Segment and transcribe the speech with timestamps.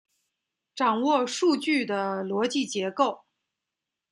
[0.73, 3.25] 掌握数据的逻辑结构